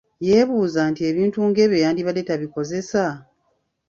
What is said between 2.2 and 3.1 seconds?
tabikozesa?